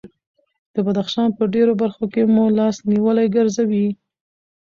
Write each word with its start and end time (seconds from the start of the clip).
د 0.73 0.75
بدخشان 0.85 1.29
په 1.37 1.43
ډېرو 1.53 1.73
برخو 1.81 2.05
کې 2.13 2.21
مو 2.33 2.43
لاس 2.57 2.75
نیولي 2.91 3.27
ګرځوي. 3.35 3.87